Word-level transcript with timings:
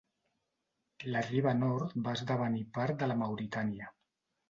La 1.17 1.21
riba 1.27 1.53
nord 1.59 1.95
va 2.09 2.17
esdevenir 2.19 2.67
part 2.81 3.07
de 3.07 3.23
Mauritània. 3.25 3.97